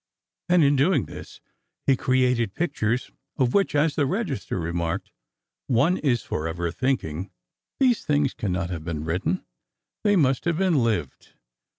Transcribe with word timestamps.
And 0.49 0.63
in 0.63 0.75
doing 0.75 1.05
this, 1.05 1.41
he 1.85 1.95
created 1.95 2.55
pictures 2.55 3.11
of 3.37 3.53
which, 3.53 3.75
as 3.75 3.93
the 3.95 4.07
Register 4.07 4.59
remarked, 4.59 5.11
"one 5.67 5.97
is 5.97 6.23
forever 6.23 6.71
thinking: 6.71 7.29
'These 7.79 8.03
things 8.03 8.33
cannot 8.33 8.71
have 8.71 8.83
been 8.83 9.05
written, 9.05 9.45
they 10.03 10.15
must 10.15 10.45
have 10.45 10.57
been 10.57 10.83
lived. 10.83 11.33